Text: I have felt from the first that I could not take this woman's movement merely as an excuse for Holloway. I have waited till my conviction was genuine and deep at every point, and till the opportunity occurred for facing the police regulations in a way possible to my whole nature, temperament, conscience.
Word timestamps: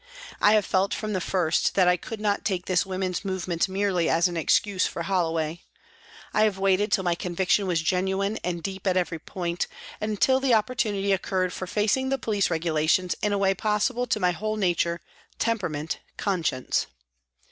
I 0.41 0.53
have 0.53 0.65
felt 0.65 0.95
from 0.95 1.13
the 1.13 1.21
first 1.21 1.75
that 1.75 1.87
I 1.87 1.95
could 1.95 2.19
not 2.19 2.43
take 2.43 2.65
this 2.65 2.87
woman's 2.87 3.23
movement 3.23 3.69
merely 3.69 4.09
as 4.09 4.27
an 4.27 4.35
excuse 4.35 4.87
for 4.87 5.03
Holloway. 5.03 5.61
I 6.33 6.41
have 6.41 6.57
waited 6.57 6.91
till 6.91 7.03
my 7.03 7.13
conviction 7.13 7.67
was 7.67 7.83
genuine 7.83 8.37
and 8.43 8.63
deep 8.63 8.87
at 8.87 8.97
every 8.97 9.19
point, 9.19 9.67
and 9.99 10.19
till 10.19 10.39
the 10.39 10.55
opportunity 10.55 11.11
occurred 11.11 11.53
for 11.53 11.67
facing 11.67 12.09
the 12.09 12.17
police 12.17 12.49
regulations 12.49 13.13
in 13.21 13.31
a 13.31 13.37
way 13.37 13.53
possible 13.53 14.07
to 14.07 14.19
my 14.19 14.31
whole 14.31 14.55
nature, 14.57 15.01
temperament, 15.37 15.99
conscience. 16.17 16.87